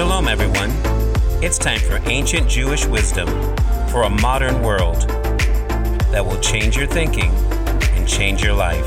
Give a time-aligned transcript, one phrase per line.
[0.00, 0.70] Shalom, everyone.
[1.44, 3.28] It's time for ancient Jewish wisdom
[3.90, 5.06] for a modern world
[6.10, 8.86] that will change your thinking and change your life.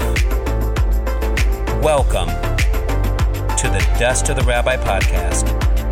[1.83, 5.43] Welcome to the Dust of the Rabbi podcast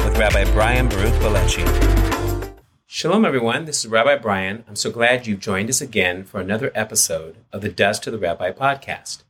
[0.04, 2.52] with Rabbi Brian Baruch Bileci.
[2.88, 3.66] Shalom, everyone.
[3.66, 4.64] This is Rabbi Brian.
[4.68, 8.18] I'm so glad you've joined us again for another episode of the Dust of the
[8.18, 9.22] Rabbi podcast.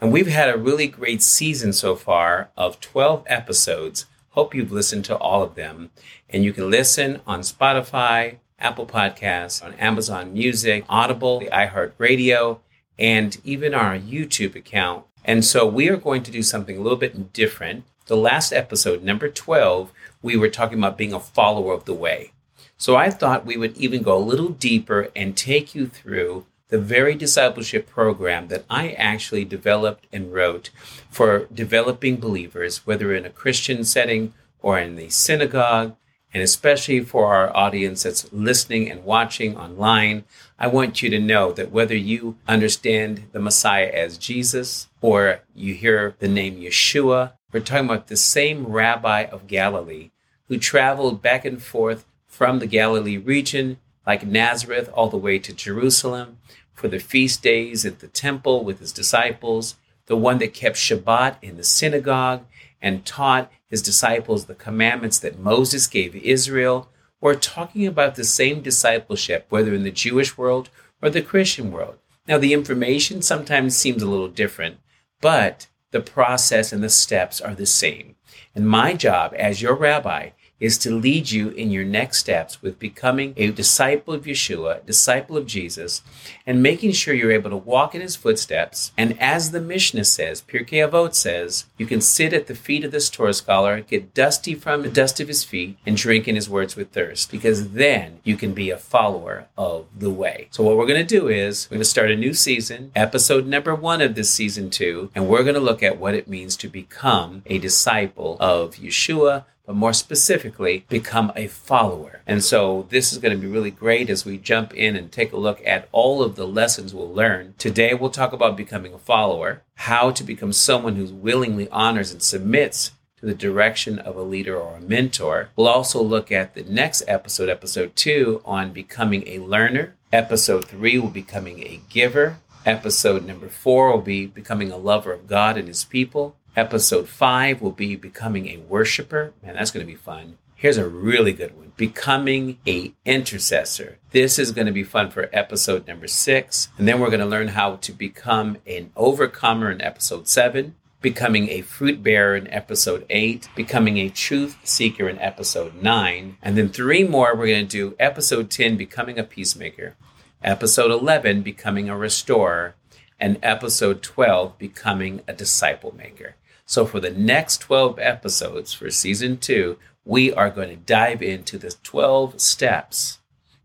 [0.00, 4.06] And we've had a really great season so far of 12 episodes.
[4.30, 5.90] Hope you've listened to all of them.
[6.28, 12.60] And you can listen on Spotify, Apple Podcasts, on Amazon Music, Audible, the iHeartRadio,
[12.96, 15.04] and even our YouTube account.
[15.24, 17.84] And so we are going to do something a little bit different.
[18.06, 22.32] The last episode, number 12, we were talking about being a follower of the way.
[22.76, 26.78] So I thought we would even go a little deeper and take you through the
[26.78, 30.70] very discipleship program that I actually developed and wrote
[31.10, 35.96] for developing believers, whether in a Christian setting or in the synagogue,
[36.32, 40.24] and especially for our audience that's listening and watching online.
[40.58, 45.74] I want you to know that whether you understand the Messiah as Jesus or you
[45.74, 50.10] hear the name Yeshua, we're talking about the same rabbi of Galilee
[50.46, 55.52] who traveled back and forth from the Galilee region, like Nazareth, all the way to
[55.52, 56.38] Jerusalem
[56.74, 59.76] for the feast days at the temple with his disciples,
[60.06, 62.44] the one that kept Shabbat in the synagogue
[62.82, 66.88] and taught his disciples the commandments that Moses gave Israel.
[67.20, 70.70] We're talking about the same discipleship, whether in the Jewish world
[71.02, 71.98] or the Christian world.
[72.26, 74.78] Now, the information sometimes seems a little different,
[75.20, 78.16] but the process and the steps are the same.
[78.54, 82.78] And my job as your rabbi is to lead you in your next steps with
[82.78, 86.02] becoming a disciple of Yeshua, disciple of Jesus,
[86.46, 88.92] and making sure you're able to walk in his footsteps.
[88.96, 92.92] And as the Mishnah says, Pirkei Avot says, you can sit at the feet of
[92.92, 96.50] this Torah scholar, get dusty from the dust of his feet, and drink in his
[96.50, 100.48] words with thirst, because then you can be a follower of the way.
[100.50, 103.46] So what we're going to do is we're going to start a new season, episode
[103.46, 106.56] number one of this season two, and we're going to look at what it means
[106.56, 112.22] to become a disciple of Yeshua, but more specifically, become a follower.
[112.26, 115.32] And so this is going to be really great as we jump in and take
[115.32, 117.54] a look at all of the lessons we'll learn.
[117.56, 122.20] Today, we'll talk about becoming a follower, how to become someone who willingly honors and
[122.20, 125.50] submits to the direction of a leader or a mentor.
[125.54, 129.94] We'll also look at the next episode, episode two, on becoming a learner.
[130.12, 132.38] Episode three will be becoming a giver.
[132.66, 136.34] Episode number four will be becoming a lover of God and his people.
[136.56, 139.32] Episode five will be becoming a worshiper.
[139.42, 140.36] Man, that's going to be fun.
[140.56, 141.72] Here's a really good one.
[141.76, 143.98] Becoming a intercessor.
[144.10, 146.68] This is going to be fun for episode number six.
[146.76, 151.48] And then we're going to learn how to become an overcomer in episode seven, becoming
[151.48, 156.36] a fruit bearer in episode eight, becoming a truth seeker in episode nine.
[156.42, 159.94] And then three more, we're going to do episode 10, becoming a peacemaker,
[160.42, 162.74] episode 11, becoming a restorer,
[163.18, 166.34] and episode 12, becoming a disciple maker.
[166.70, 171.58] So, for the next 12 episodes for season two, we are going to dive into
[171.58, 173.18] the 12 steps.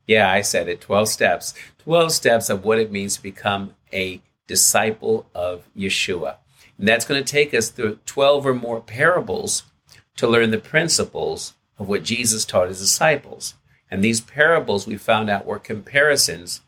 [0.07, 1.53] Yeah, I said it 12 steps.
[1.83, 6.37] 12 steps of what it means to become a disciple of Yeshua.
[6.79, 9.65] And that's going to take us through 12 or more parables
[10.15, 13.53] to learn the principles of what Jesus taught his disciples.
[13.91, 16.61] And these parables we found out were comparisons,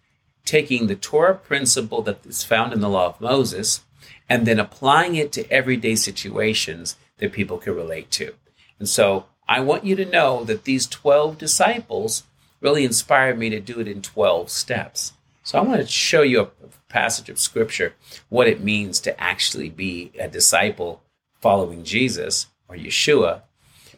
[0.45, 3.81] taking the Torah principle that is found in the law of Moses
[4.29, 8.33] and then applying it to everyday situations that people can relate to.
[8.79, 12.23] And so I want you to know that these 12 disciples
[12.59, 15.13] really inspired me to do it in 12 steps.
[15.43, 16.49] So I want to show you a
[16.89, 17.93] passage of scripture,
[18.29, 21.01] what it means to actually be a disciple
[21.39, 23.43] following Jesus or Yeshua,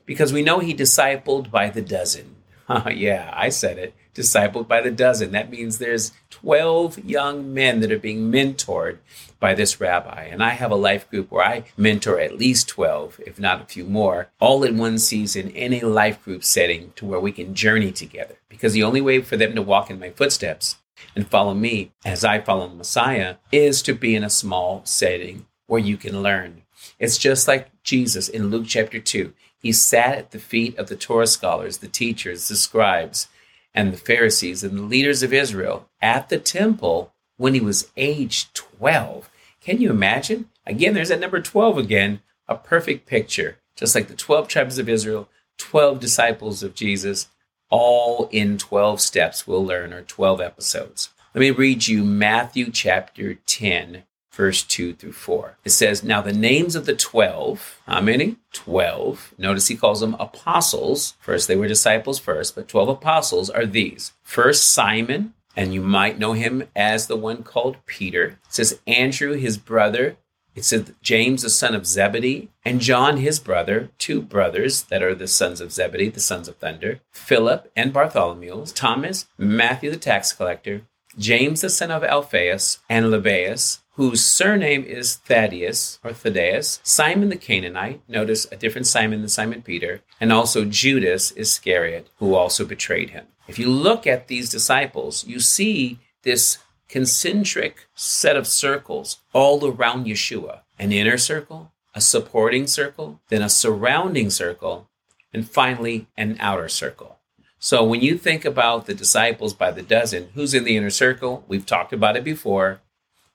[0.05, 2.35] because we know he discipled by the dozen.
[2.91, 5.31] yeah, I said it discipled by the dozen.
[5.31, 8.97] That means there's 12 young men that are being mentored
[9.39, 10.23] by this rabbi.
[10.23, 13.65] And I have a life group where I mentor at least 12, if not a
[13.65, 17.55] few more, all in one season in a life group setting to where we can
[17.55, 18.35] journey together.
[18.49, 20.77] Because the only way for them to walk in my footsteps
[21.15, 25.45] and follow me as I follow the Messiah is to be in a small setting
[25.67, 26.63] where you can learn.
[26.97, 29.33] It's just like Jesus in Luke chapter 2.
[29.61, 33.27] He sat at the feet of the Torah scholars, the teachers, the scribes,
[33.73, 38.51] and the Pharisees and the leaders of Israel at the temple when he was age
[38.53, 39.29] 12.
[39.61, 40.49] Can you imagine?
[40.65, 44.89] Again, there's that number 12 again, a perfect picture, just like the 12 tribes of
[44.89, 47.27] Israel, 12 disciples of Jesus,
[47.69, 51.09] all in 12 steps we'll learn, or 12 episodes.
[51.33, 54.03] Let me read you Matthew chapter 10,
[54.39, 55.57] verse 2 through 4.
[55.65, 58.37] It says, Now the names of the 12, how many?
[58.53, 59.33] 12.
[59.37, 61.15] Notice he calls them apostles.
[61.19, 64.13] First, they were disciples first, but 12 apostles are these.
[64.23, 68.25] First, Simon, and you might know him as the one called Peter.
[68.27, 70.15] It says, Andrew, his brother.
[70.55, 75.15] It says, James, the son of Zebedee, and John, his brother, two brothers that are
[75.15, 80.31] the sons of Zebedee, the sons of thunder, Philip and Bartholomew, Thomas, Matthew, the tax
[80.31, 80.83] collector,
[81.19, 87.35] James, the son of Alphaeus, and Lebbaeus, whose surname is Thaddeus or Thaddeus, Simon the
[87.35, 93.09] Canaanite, notice a different Simon than Simon Peter, and also Judas Iscariot, who also betrayed
[93.09, 93.25] him.
[93.49, 100.05] If you look at these disciples, you see this concentric set of circles all around
[100.05, 104.87] Yeshua an inner circle, a supporting circle, then a surrounding circle,
[105.33, 107.18] and finally an outer circle.
[107.61, 111.43] So when you think about the disciples by the dozen, who's in the inner circle?
[111.49, 112.79] We've talked about it before.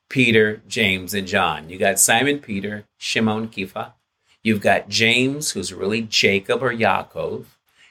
[0.09, 1.69] Peter, James, and John.
[1.69, 3.93] You got Simon Peter, Shimon Kepha.
[4.43, 7.45] You've got James, who's really Jacob or Yaakov.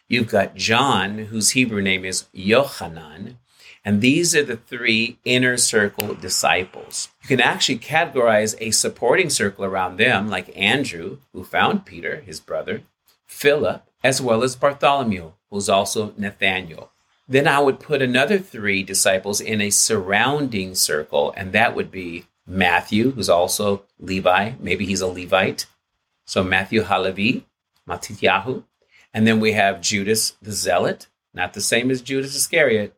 [0.08, 3.36] You've got John, whose Hebrew name is Yochanan.
[3.86, 7.10] And these are the three inner circle disciples.
[7.22, 12.40] You can actually categorize a supporting circle around them, like Andrew, who found Peter, his
[12.40, 12.82] brother,
[13.28, 16.92] Philip, as well as Bartholomew, who's also Nathaniel.
[17.28, 22.26] Then I would put another three disciples in a surrounding circle, and that would be
[22.48, 24.54] Matthew, who's also Levi.
[24.60, 25.68] Maybe he's a Levite.
[26.26, 27.46] So Matthew Halevi,
[27.88, 28.64] Matityahu.
[29.14, 32.96] And then we have Judas the Zealot, not the same as Judas Iscariot.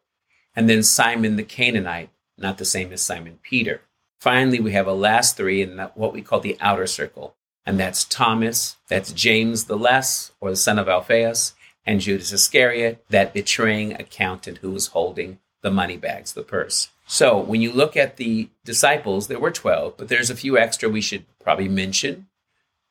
[0.56, 3.81] And then Simon the Canaanite, not the same as Simon Peter.
[4.18, 7.36] Finally, we have a last three in what we call the outer circle.
[7.66, 11.54] And that's Thomas, that's James the Less, or the son of Alphaeus,
[11.86, 16.90] and Judas Iscariot, that betraying accountant who was holding the money bags, the purse.
[17.08, 20.90] So when you look at the disciples, there were 12, but there's a few extra
[20.90, 22.28] we should probably mention.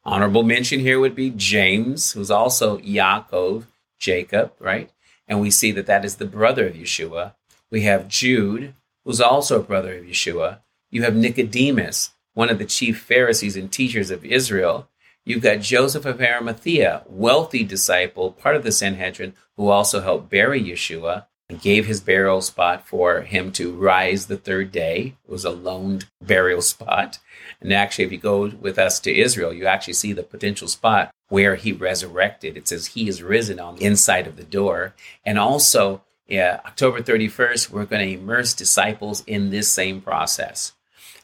[0.04, 3.64] Honorable mention here would be James, who's also Yaakov,
[3.98, 4.90] Jacob, right?
[5.26, 7.34] And we see that that is the brother of Yeshua.
[7.70, 8.74] We have Jude,
[9.04, 10.60] who's also a brother of Yeshua.
[10.90, 14.88] You have Nicodemus, one of the chief Pharisees and teachers of Israel.
[15.26, 20.62] You've got Joseph of Arimathea, wealthy disciple, part of the Sanhedrin, who also helped bury
[20.62, 25.14] Yeshua and gave his burial spot for him to rise the third day.
[25.24, 27.20] It was a loaned burial spot.
[27.60, 31.10] And actually, if you go with us to Israel, you actually see the potential spot
[31.28, 32.56] where he resurrected.
[32.56, 34.94] It says he is risen on the inside of the door.
[35.24, 40.72] And also, yeah, October 31st, we're going to immerse disciples in this same process.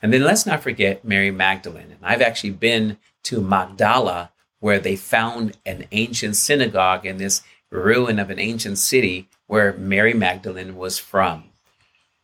[0.02, 1.90] And then let's not forget Mary Magdalene.
[1.90, 4.30] And I've actually been to Magdala,
[4.60, 10.14] where they found an ancient synagogue in this ruin of an ancient city where Mary
[10.14, 11.44] Magdalene was from.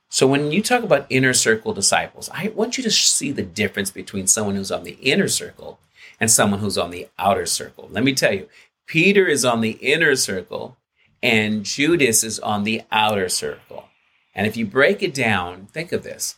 [0.08, 3.90] So when you talk about inner circle disciples, I want you to see the difference
[3.90, 5.78] between someone who's on the inner circle
[6.20, 7.88] and someone who's on the outer circle.
[7.90, 8.48] Let me tell you,
[8.86, 10.76] Peter is on the inner circle
[11.22, 13.88] and Judas is on the outer circle.
[14.34, 16.36] And if you break it down, think of this.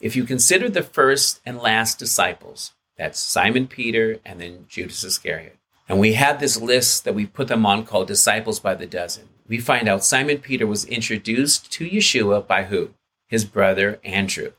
[0.00, 5.58] If you consider the first and last disciples, that's Simon Peter and then Judas Iscariot.
[5.88, 9.28] And we have this list that we put them on called Disciples by the Dozen.
[9.46, 12.90] We find out Simon Peter was introduced to Yeshua by who?
[13.26, 14.52] His brother Andrew,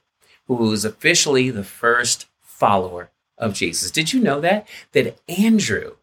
[0.48, 3.90] who was officially the first follower of Jesus.
[3.90, 4.68] Did you know that?
[4.92, 5.96] That Andrew,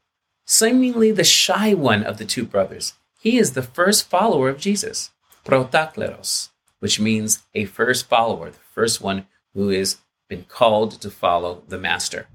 [0.45, 5.11] seemingly the shy one of the two brothers, he is the first follower of Jesus.
[5.45, 9.99] Protokletos, which means a first follower, the first one who has
[10.33, 12.27] been called to follow the master.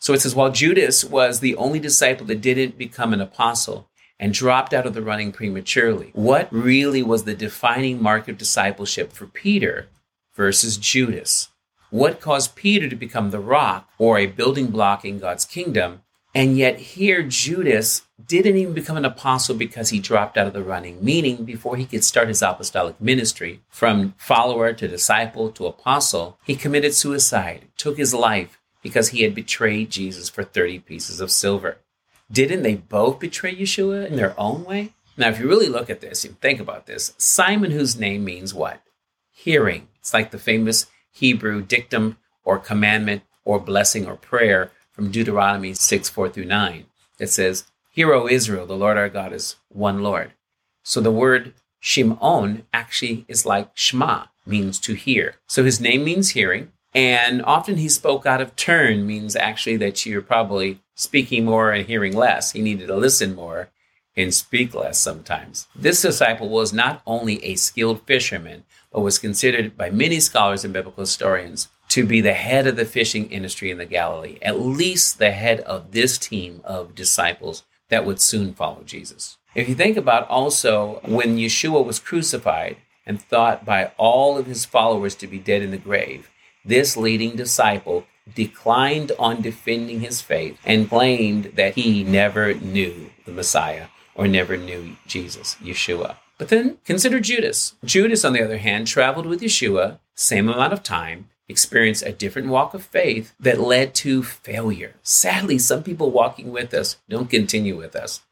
[0.00, 4.34] So it says, while Judas was the only disciple that didn't become an apostle and
[4.34, 9.26] dropped out of the running prematurely, what really was the defining mark of discipleship for
[9.26, 9.86] Peter
[10.34, 11.50] versus Judas?
[11.90, 16.00] What caused Peter to become the rock or a building block in God's kingdom
[16.34, 20.62] and yet, here Judas didn't even become an apostle because he dropped out of the
[20.62, 26.38] running, meaning before he could start his apostolic ministry, from follower to disciple to apostle,
[26.44, 31.30] he committed suicide, took his life because he had betrayed Jesus for 30 pieces of
[31.30, 31.78] silver.
[32.30, 34.92] Didn't they both betray Yeshua in their own way?
[35.16, 38.54] Now, if you really look at this and think about this, Simon, whose name means
[38.54, 38.80] what?
[39.32, 39.88] Hearing.
[39.98, 46.10] It's like the famous Hebrew dictum or commandment or blessing or prayer from Deuteronomy 6
[46.10, 46.84] 4 through 9.
[47.18, 50.32] It says, Hear, O Israel, the Lord our God is one Lord.
[50.82, 55.36] So the word Shimon actually is like Shema, means to hear.
[55.46, 56.72] So his name means hearing.
[56.92, 61.86] And often he spoke out of turn, means actually that you're probably speaking more and
[61.86, 62.52] hearing less.
[62.52, 63.70] He needed to listen more
[64.14, 65.66] and speak less sometimes.
[65.74, 70.74] This disciple was not only a skilled fisherman, but was considered by many scholars and
[70.74, 75.18] biblical historians to be the head of the fishing industry in the Galilee, at least
[75.18, 79.38] the head of this team of disciples that would soon follow Jesus.
[79.54, 84.64] If you think about also when Yeshua was crucified and thought by all of his
[84.64, 86.30] followers to be dead in the grave,
[86.64, 93.32] this leading disciple declined on defending his faith and claimed that he never knew the
[93.32, 96.16] Messiah or never knew Jesus, Yeshua.
[96.38, 97.74] But then consider Judas.
[97.84, 102.48] Judas, on the other hand, traveled with Yeshua, same amount of time, experienced a different
[102.48, 104.94] walk of faith that led to failure.
[105.02, 108.22] Sadly, some people walking with us don't continue with us,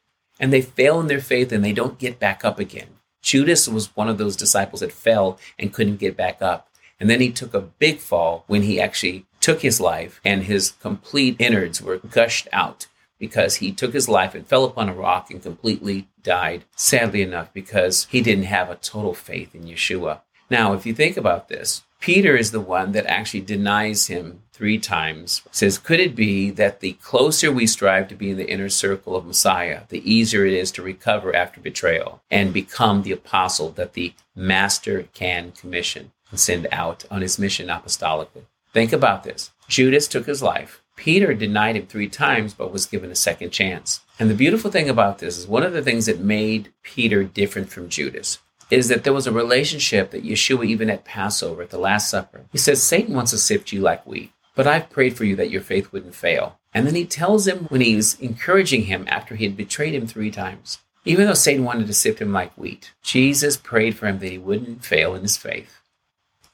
[0.41, 2.89] and they fail in their faith and they don't get back up again.
[3.21, 6.69] Judas was one of those disciples that fell and couldn't get back up.
[7.01, 10.73] And then he took a big fall when he actually took his life and his
[10.73, 12.87] complete innards were gushed out
[13.19, 17.53] because he took his life and fell upon a rock and completely died, sadly enough,
[17.53, 20.21] because he didn't have a total faith in Yeshua.
[20.51, 24.79] Now, if you think about this, Peter is the one that actually denies him three
[24.79, 25.43] times.
[25.51, 29.17] Says, could it be that the closer we strive to be in the inner circle
[29.17, 33.93] of Messiah, the easier it is to recover after betrayal and become the apostle that
[33.93, 38.45] the master can commission and send out on his mission apostolically?
[38.73, 39.51] Think about this.
[39.69, 40.83] Judas took his life.
[40.97, 44.01] Peter denied him three times, but was given a second chance.
[44.19, 47.71] And the beautiful thing about this is one of the things that made Peter different
[47.71, 48.39] from Judas
[48.71, 52.45] is that there was a relationship that Yeshua, even at Passover, at the Last Supper,
[52.53, 55.51] he says, Satan wants to sift you like wheat, but I've prayed for you that
[55.51, 56.59] your faith wouldn't fail.
[56.75, 60.07] And then he tells him when he was encouraging him after he had betrayed him
[60.07, 64.19] three times, even though Satan wanted to sift him like wheat, Jesus prayed for him
[64.19, 65.81] that he wouldn't fail in his faith.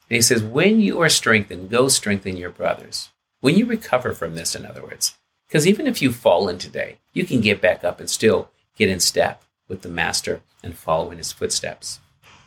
[0.09, 3.11] And he says, When you are strengthened, go strengthen your brothers.
[3.41, 5.19] When you recover from this, in other words,
[5.49, 9.01] because even if you've fallen today, you can get back up and still get in
[9.01, 12.01] step with the Master and follow in his footsteps.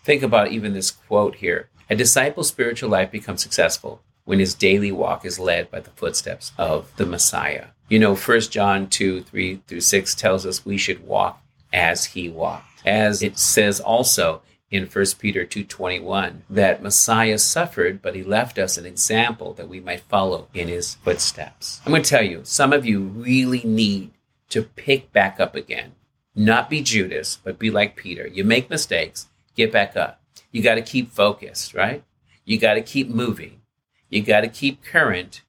[0.08, 4.90] Think about even this quote here A disciple's spiritual life becomes successful when his daily
[4.90, 7.66] walk is led by the footsteps of the Messiah.
[7.90, 11.42] You know, 1 John 2 3 through 6 tells us we should walk
[11.74, 12.70] as he walked.
[12.86, 18.78] As it says also in 1 Peter 2:21 that Messiah suffered but he left us
[18.78, 21.82] an example that we might follow in his footsteps.
[21.86, 24.12] I'm going to tell you, some of you really need
[24.52, 25.96] to pick back up again.
[26.34, 28.26] Not be Judas, but be like Peter.
[28.26, 30.22] You make mistakes, get back up.
[30.52, 32.04] You got to keep focused, right?
[32.46, 33.62] You got to keep moving.
[34.10, 35.42] You got to keep current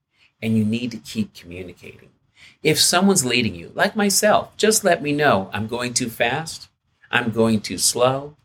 [0.43, 2.09] and you need to keep communicating.
[2.63, 6.69] If someone's leading you, like myself, just let me know I'm going too fast,
[7.11, 8.37] I'm going too slow,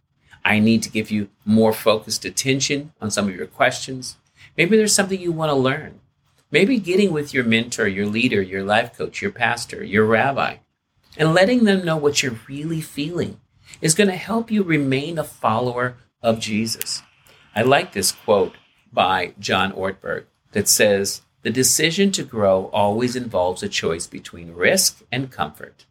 [0.46, 4.18] I need to give you more focused attention on some of your questions.
[4.58, 6.00] Maybe there's something you want to learn.
[6.52, 10.58] Maybe getting with your mentor, your leader, your life coach, your pastor, your rabbi,
[11.18, 13.40] and letting them know what you're really feeling
[13.82, 17.04] is going to help you remain a follower of Jesus.
[17.56, 18.56] I like this quote
[18.92, 25.04] by John Ortberg that says, The decision to grow always involves a choice between risk
[25.12, 25.86] and comfort.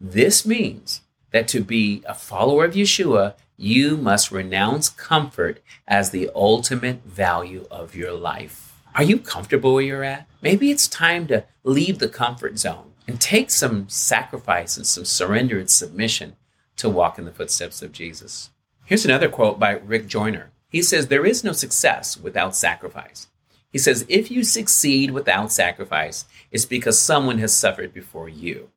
[0.00, 6.30] This means that to be a follower of Yeshua you must renounce comfort as the
[6.34, 8.74] ultimate value of your life.
[8.94, 10.26] Are you comfortable where you're at?
[10.42, 15.58] Maybe it's time to leave the comfort zone and take some sacrifice and some surrender
[15.58, 16.36] and submission
[16.76, 18.50] to walk in the footsteps of Jesus.
[18.84, 20.50] Here's another quote by Rick Joyner.
[20.68, 23.28] He says, There is no success without sacrifice.
[23.70, 28.70] He says, If you succeed without sacrifice, it's because someone has suffered before you.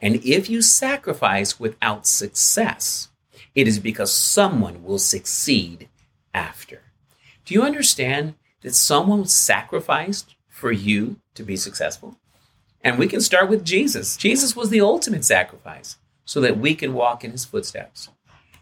[0.00, 3.08] And if you sacrifice without success,
[3.54, 5.88] it is because someone will succeed
[6.34, 6.82] after.
[7.44, 12.18] Do you understand that someone sacrificed for you to be successful?
[12.82, 14.16] And we can start with Jesus.
[14.16, 18.10] Jesus was the ultimate sacrifice so that we can walk in his footsteps.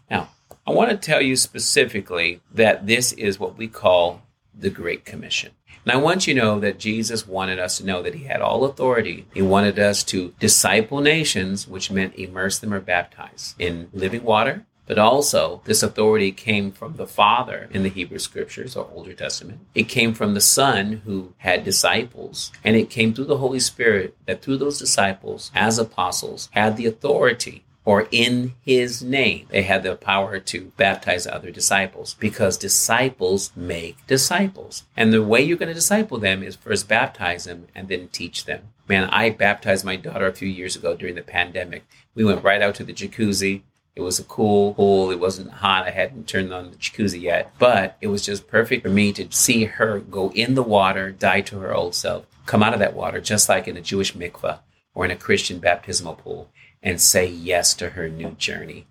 [0.09, 0.29] Now,
[0.65, 4.21] I want to tell you specifically that this is what we call
[4.57, 5.51] the Great Commission.
[5.83, 8.41] And I want you to know that Jesus wanted us to know that he had
[8.41, 9.27] all authority.
[9.33, 14.65] He wanted us to disciple nations, which meant immerse them or baptize in living water
[14.85, 19.59] but also, this authority came from the Father in the Hebrew Scriptures or Older Testament.
[19.73, 22.51] It came from the Son who had disciples.
[22.63, 26.85] And it came through the Holy Spirit that through those disciples, as apostles, had the
[26.85, 33.51] authority or in his name, they had the power to baptize other disciples because disciples
[33.55, 34.83] make disciples.
[34.97, 38.45] And the way you're going to disciple them is first baptize them and then teach
[38.45, 38.69] them.
[38.87, 41.85] Man, I baptized my daughter a few years ago during the pandemic.
[42.15, 43.61] We went right out to the jacuzzi.
[43.95, 45.09] It was a cool pool.
[45.09, 45.87] It wasn't hot.
[45.87, 49.31] I hadn't turned on the jacuzzi yet, but it was just perfect for me to
[49.31, 52.93] see her go in the water, die to her old self, come out of that
[52.93, 54.59] water, just like in a Jewish mikveh
[54.93, 56.49] or in a Christian baptismal pool,
[56.83, 58.85] and say yes to her new journey.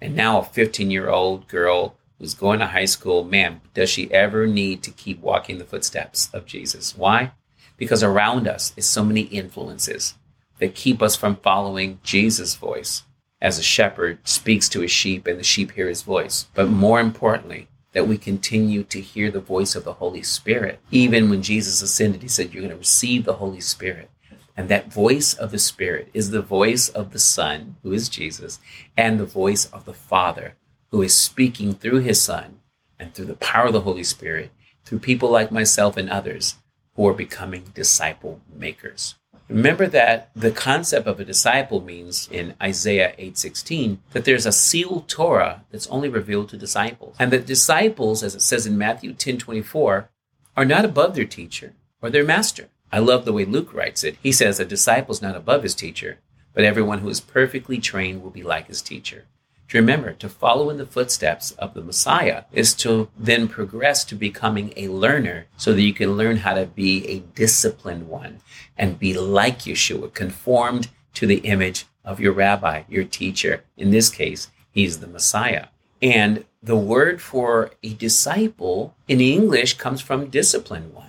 [0.00, 4.12] And now a 15 year old girl who's going to high school, man, does she
[4.12, 6.96] ever need to keep walking the footsteps of Jesus?
[6.96, 7.30] Why?
[7.76, 10.14] Because around us is so many influences
[10.58, 13.04] that keep us from following Jesus' voice
[13.40, 16.46] as a shepherd speaks to his sheep and the sheep hear his voice.
[16.54, 20.80] But more importantly, that we continue to hear the voice of the Holy Spirit.
[20.90, 24.10] Even when Jesus ascended, he said, You're going to receive the Holy Spirit.
[24.56, 28.58] And that voice of the Spirit is the voice of the Son, who is Jesus,
[28.96, 30.54] and the voice of the Father,
[30.90, 32.58] who is speaking through his Son
[32.98, 34.50] and through the power of the Holy Spirit,
[34.84, 36.56] through people like myself and others
[36.96, 39.14] who are becoming disciple makers.
[39.48, 45.08] Remember that the concept of a disciple means in Isaiah 8:16 that there's a sealed
[45.08, 47.16] Torah that's only revealed to disciples.
[47.18, 50.10] And that disciples, as it says in Matthew 10:24,
[50.56, 52.68] are not above their teacher or their master.
[52.92, 54.16] I love the way Luke writes it.
[54.22, 56.18] He says a disciple is not above his teacher,
[56.52, 59.24] but everyone who is perfectly trained will be like his teacher.
[59.68, 64.14] To remember, to follow in the footsteps of the Messiah is to then progress to
[64.14, 68.40] becoming a learner so that you can learn how to be a disciplined one
[68.78, 73.62] and be like Yeshua, conformed to the image of your rabbi, your teacher.
[73.76, 75.66] In this case, he's the Messiah.
[76.00, 81.04] And the word for a disciple in English comes from disciplined one.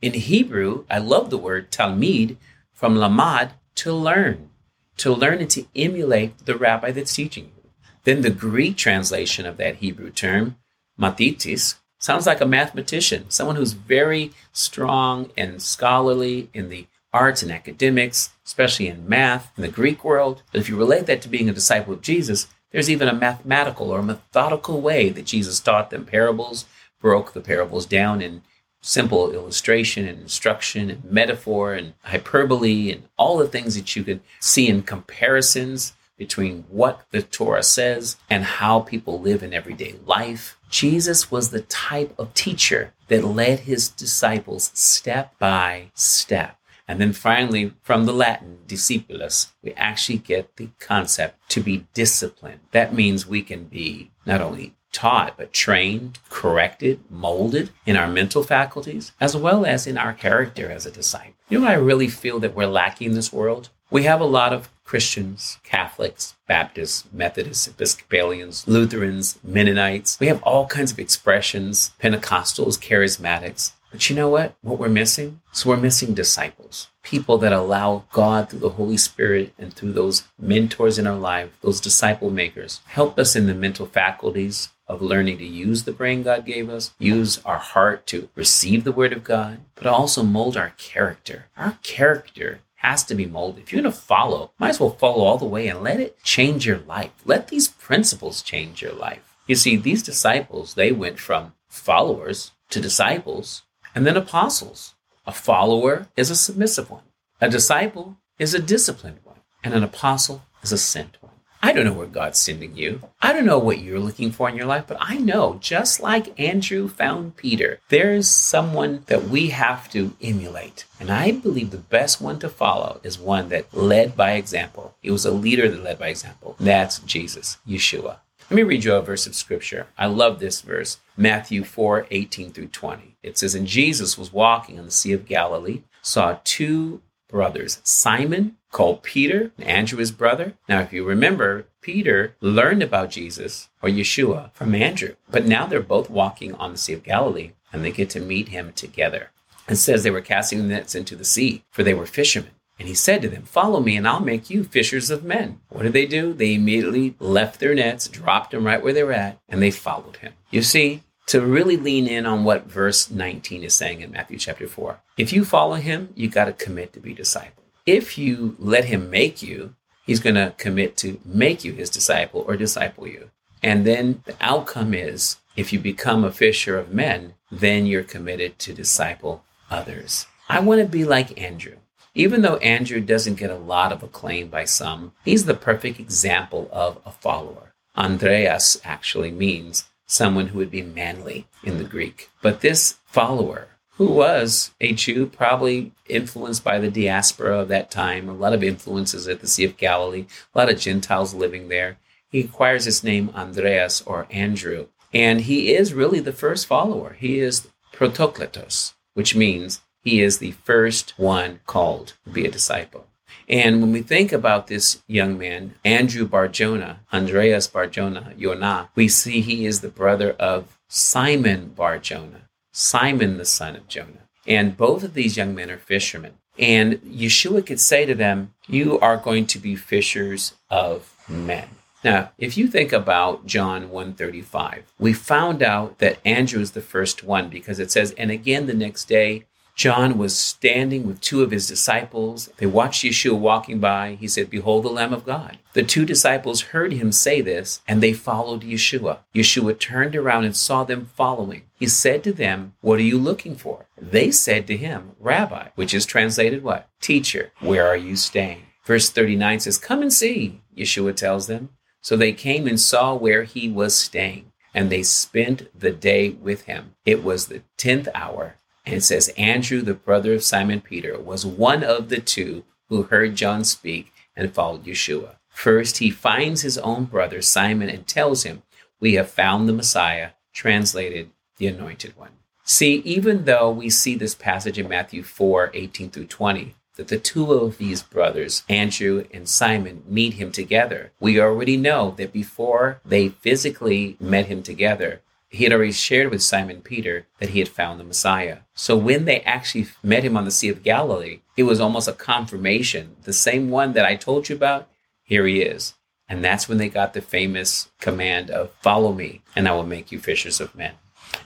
[0.00, 2.36] In Hebrew, I love the word talmid
[2.72, 4.50] from lamad to learn,
[4.96, 7.61] to learn and to emulate the rabbi that's teaching you.
[8.04, 10.56] Then the Greek translation of that Hebrew term,
[10.98, 17.52] mathetes, sounds like a mathematician, someone who's very strong and scholarly in the arts and
[17.52, 20.42] academics, especially in math in the Greek world.
[20.50, 23.90] But if you relate that to being a disciple of Jesus, there's even a mathematical
[23.90, 26.64] or methodical way that Jesus taught them parables,
[27.00, 28.42] broke the parables down in
[28.80, 34.20] simple illustration and instruction and metaphor and hyperbole and all the things that you could
[34.40, 40.58] see in comparisons between what the Torah says and how people live in everyday life.
[40.70, 46.56] Jesus was the type of teacher that led his disciples step by step.
[46.88, 52.60] And then finally, from the Latin, discipulus, we actually get the concept to be disciplined.
[52.72, 58.42] That means we can be not only taught, but trained, corrected, molded in our mental
[58.42, 61.32] faculties, as well as in our character as a disciple.
[61.48, 63.70] You know, I really feel that we're lacking in this world.
[63.90, 70.18] We have a lot of Christians, Catholics, Baptists, Methodists, Episcopalians, Lutherans, Mennonites.
[70.20, 73.72] We have all kinds of expressions, Pentecostals, charismatics.
[73.90, 74.54] But you know what?
[74.62, 75.42] What we're missing?
[75.52, 80.24] So we're missing disciples, people that allow God through the Holy Spirit and through those
[80.38, 85.38] mentors in our life, those disciple makers, help us in the mental faculties of learning
[85.38, 89.24] to use the brain God gave us, use our heart to receive the Word of
[89.24, 91.46] God, but also mold our character.
[91.56, 93.62] Our character has to be molded.
[93.62, 96.22] If you're going to follow, might as well follow all the way and let it
[96.22, 97.12] change your life.
[97.24, 99.36] Let these principles change your life.
[99.46, 103.62] You see, these disciples, they went from followers to disciples
[103.94, 104.94] and then apostles.
[105.26, 107.04] A follower is a submissive one.
[107.40, 109.36] A disciple is a disciplined one.
[109.62, 111.18] And an apostle is a sent.
[111.64, 113.00] I don't know where God's sending you.
[113.20, 116.38] I don't know what you're looking for in your life, but I know just like
[116.38, 120.86] Andrew found Peter, there is someone that we have to emulate.
[120.98, 124.96] And I believe the best one to follow is one that led by example.
[125.00, 126.56] He was a leader that led by example.
[126.58, 128.16] That's Jesus, Yeshua.
[128.50, 129.86] Let me read you a verse of scripture.
[129.96, 133.16] I love this verse, Matthew 4 18 through 20.
[133.22, 138.56] It says, And Jesus was walking on the Sea of Galilee, saw two brothers, Simon,
[138.72, 140.54] called Peter, and Andrew his brother.
[140.68, 145.80] Now, if you remember, Peter learned about Jesus or Yeshua from Andrew, but now they're
[145.80, 149.30] both walking on the Sea of Galilee and they get to meet him together.
[149.68, 152.50] It says they were casting nets into the sea, for they were fishermen.
[152.78, 155.60] And he said to them, Follow me, and I'll make you fishers of men.
[155.68, 156.32] What did they do?
[156.32, 160.16] They immediately left their nets, dropped them right where they were at, and they followed
[160.16, 160.32] him.
[160.50, 164.66] You see, to really lean in on what verse 19 is saying in Matthew chapter
[164.66, 167.61] 4, if you follow him, you got to commit to be disciple.
[167.86, 169.74] If you let him make you,
[170.06, 173.30] he's going to commit to make you his disciple or disciple you.
[173.62, 178.58] And then the outcome is if you become a fisher of men, then you're committed
[178.60, 180.26] to disciple others.
[180.48, 181.76] I want to be like Andrew.
[182.14, 186.68] Even though Andrew doesn't get a lot of acclaim by some, he's the perfect example
[186.70, 187.72] of a follower.
[187.96, 192.28] Andreas actually means someone who would be manly in the Greek.
[192.42, 198.28] But this follower, who was a Jew, probably influenced by the diaspora of that time,
[198.28, 201.98] a lot of influences at the Sea of Galilee, a lot of Gentiles living there,
[202.30, 204.86] he acquires his name Andreas or Andrew.
[205.12, 207.14] And he is really the first follower.
[207.18, 213.06] He is protokletos, which means he is the first one called to be a disciple.
[213.48, 219.42] And when we think about this young man, Andrew Barjona, Andreas Barjona, Yonah, we see
[219.42, 224.28] he is the brother of Simon Barjona, Simon the son of Jonah.
[224.46, 226.32] And both of these young men are fishermen.
[226.58, 231.68] And Yeshua could say to them, You are going to be fishers of men.
[232.04, 237.22] Now, if you think about John 135, we found out that Andrew is the first
[237.22, 241.50] one because it says, and again the next day, John was standing with two of
[241.50, 242.50] his disciples.
[242.58, 244.16] They watched Yeshua walking by.
[244.20, 245.58] He said, Behold the Lamb of God.
[245.72, 249.18] The two disciples heard him say this, and they followed Yeshua.
[249.34, 251.62] Yeshua turned around and saw them following.
[251.78, 253.86] He said to them, What are you looking for?
[253.96, 256.88] They said to him, Rabbi, which is translated what?
[257.00, 258.64] Teacher, where are you staying?
[258.84, 261.70] Verse 39 says, Come and see, Yeshua tells them.
[262.00, 266.62] So they came and saw where he was staying, and they spent the day with
[266.62, 266.94] him.
[267.06, 268.56] It was the tenth hour.
[268.84, 273.36] And says, Andrew, the brother of Simon Peter, was one of the two who heard
[273.36, 275.36] John speak and followed Yeshua.
[275.48, 278.62] First, he finds his own brother Simon and tells him,
[279.00, 282.30] We have found the Messiah, translated the Anointed One.
[282.64, 287.18] See, even though we see this passage in Matthew 4 18 through 20, that the
[287.18, 291.12] two of these brothers, Andrew and Simon, meet him together.
[291.20, 296.42] We already know that before they physically met him together, he had already shared with
[296.42, 298.60] Simon Peter that he had found the Messiah.
[298.74, 302.14] So when they actually met him on the Sea of Galilee, it was almost a
[302.14, 303.16] confirmation.
[303.24, 304.88] The same one that I told you about,
[305.22, 305.94] here he is.
[306.26, 310.10] And that's when they got the famous command of follow me and I will make
[310.10, 310.94] you fishers of men.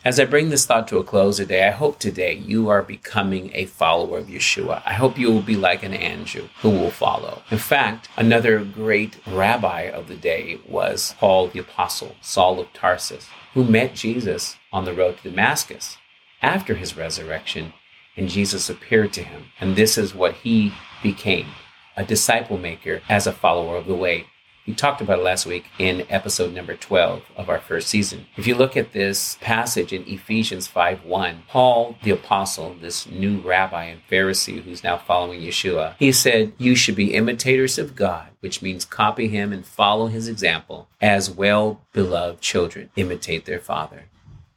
[0.04, 3.50] As I bring this thought to a close today, I hope today you are becoming
[3.54, 4.82] a follower of Yeshua.
[4.86, 7.42] I hope you will be like an Andrew who will follow.
[7.50, 13.28] In fact, another great rabbi of the day was Paul the Apostle, Saul of Tarsus,
[13.56, 15.96] who met Jesus on the road to Damascus
[16.42, 17.72] after his resurrection,
[18.14, 19.46] and Jesus appeared to him.
[19.58, 21.46] And this is what he became
[21.96, 24.26] a disciple maker as a follower of the way.
[24.66, 28.26] We talked about it last week in episode number 12 of our first season.
[28.36, 33.38] If you look at this passage in Ephesians 5 1, Paul the apostle, this new
[33.38, 38.30] rabbi and Pharisee who's now following Yeshua, he said, You should be imitators of God,
[38.40, 44.06] which means copy him and follow his example, as well beloved children imitate their father.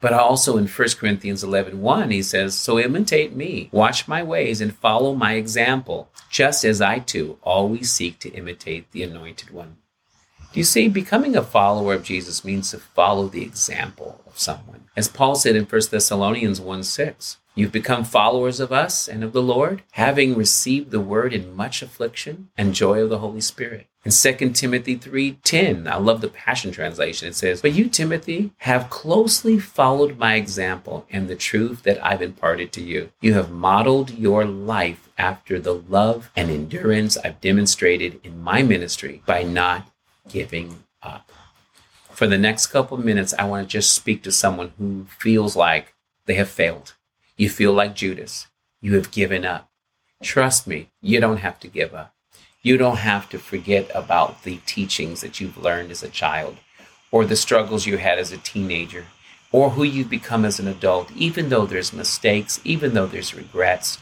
[0.01, 4.59] But also in 1 Corinthians 11 1, he says, So imitate me, watch my ways,
[4.59, 9.77] and follow my example, just as I too always seek to imitate the anointed one.
[10.51, 14.85] Do you see, becoming a follower of Jesus means to follow the example of someone.
[14.97, 19.33] As Paul said in 1 Thessalonians 1 6, You've become followers of us and of
[19.33, 23.87] the Lord, having received the word in much affliction and joy of the Holy Spirit.
[24.05, 27.27] In 2 Timothy 3:10, I love the Passion Translation.
[27.27, 32.21] It says, "But you, Timothy, have closely followed my example and the truth that I've
[32.21, 33.09] imparted to you.
[33.19, 39.21] You have modeled your life after the love and endurance I've demonstrated in my ministry
[39.25, 39.88] by not
[40.29, 41.31] giving up.
[42.11, 45.55] For the next couple of minutes, I want to just speak to someone who feels
[45.55, 45.93] like
[46.25, 46.93] they have failed.
[47.37, 48.47] You feel like Judas.
[48.81, 49.69] You have given up.
[50.21, 52.13] Trust me, you don't have to give up.
[52.61, 56.57] You don't have to forget about the teachings that you've learned as a child
[57.09, 59.05] or the struggles you had as a teenager
[59.51, 63.97] or who you've become as an adult, even though there's mistakes, even though there's regrets.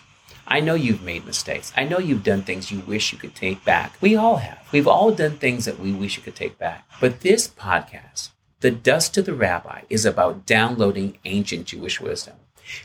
[0.50, 1.74] I know you've made mistakes.
[1.76, 3.98] I know you've done things you wish you could take back.
[4.00, 4.66] We all have.
[4.72, 6.88] We've all done things that we wish you could take back.
[7.02, 8.30] But this podcast,
[8.62, 12.36] The Dust to the Rabbi, is about downloading ancient Jewish wisdom.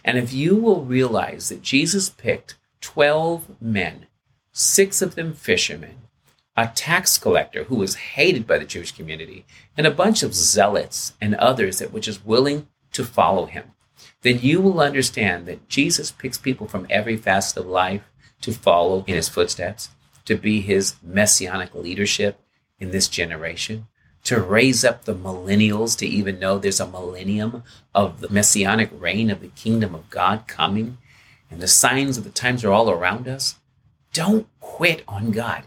[0.05, 4.07] And if you will realize that Jesus picked 12 men,
[4.51, 5.99] six of them fishermen,
[6.57, 9.47] a tax collector who was hated by the Jewish community,
[9.77, 13.71] and a bunch of zealots and others that were just willing to follow him
[14.23, 18.03] then you will understand that Jesus picks people from every facet of life
[18.41, 19.91] to follow in his footsteps,
[20.25, 22.41] to be his messianic leadership
[22.79, 23.87] in this generation,
[24.25, 29.31] to raise up the millennials to even know there's a millennium of the messianic reign
[29.31, 30.99] of the kingdom of God coming,
[31.51, 33.57] and the signs of the times are all around us.
[34.13, 35.65] Don't quit on God.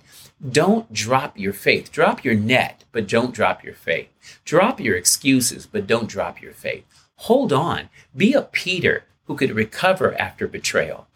[0.48, 1.92] Don't drop your faith.
[1.92, 4.10] Drop your net, but don't drop your faith.
[4.46, 7.05] Drop your excuses, but don't drop your faith.
[7.18, 7.90] Hold on.
[8.16, 11.08] Be a Peter who could recover after betrayal.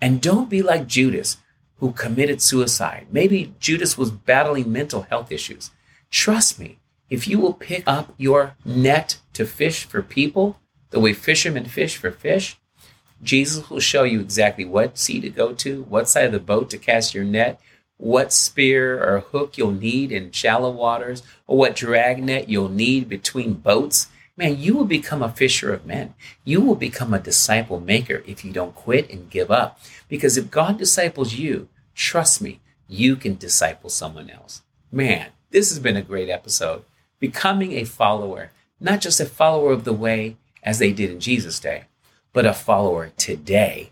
[0.00, 1.38] And don't be like Judas
[1.76, 3.06] who committed suicide.
[3.10, 5.70] Maybe Judas was battling mental health issues.
[6.10, 6.78] Trust me,
[7.10, 10.58] if you will pick up your net to fish for people
[10.90, 12.58] the way fishermen fish for fish,
[13.22, 16.70] Jesus will show you exactly what sea to go to, what side of the boat
[16.70, 17.60] to cast your net,
[17.96, 23.08] what spear or hook you'll need in shallow waters, or what drag net you'll need
[23.08, 26.14] between boats man, you will become a fisher of men.
[26.44, 29.78] You will become a disciple maker if you don't quit and give up.
[30.08, 34.62] Because if God disciples you, trust me, you can disciple someone else.
[34.90, 36.84] Man, this has been a great episode.
[37.18, 41.60] Becoming a follower, not just a follower of the way as they did in Jesus'
[41.60, 41.84] day,
[42.32, 43.90] but a follower today.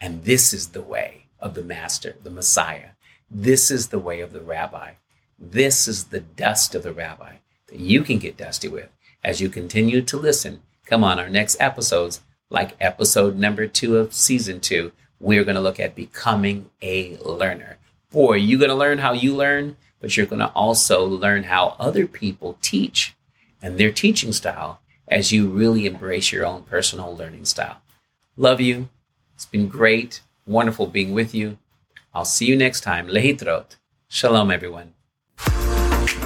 [0.00, 2.90] And this is the way of the Master, the Messiah.
[3.30, 4.92] This is the way of the Rabbi.
[5.38, 7.36] This is the dust of the Rabbi
[7.68, 8.88] that you can get dusty with
[9.22, 10.62] as you continue to listen.
[10.86, 15.60] Come on, our next episodes, like episode number two of season two, we're going to
[15.60, 17.78] look at becoming a learner.
[18.10, 21.76] Boy, you're going to learn how you learn, but you're going to also learn how
[21.78, 23.14] other people teach
[23.60, 27.82] and their teaching style as you really embrace your own personal learning style.
[28.36, 28.88] Love you.
[29.34, 31.58] It's been great, wonderful being with you.
[32.14, 33.08] I'll see you next time.
[33.08, 33.76] Lehitrot.
[34.08, 34.94] Shalom, everyone.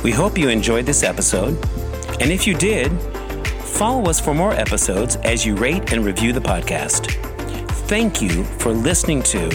[0.04, 1.58] We hope you enjoyed this episode.
[2.22, 2.92] And if you did,
[3.64, 7.10] follow us for more episodes as you rate and review the podcast.
[7.88, 9.48] Thank you for listening to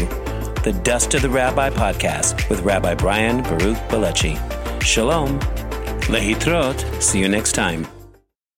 [0.66, 4.36] the Dust of the Rabbi podcast with Rabbi Brian Baruch Bileci.
[4.84, 5.40] Shalom.
[6.10, 7.02] Lehitrot.
[7.02, 7.88] See you next time.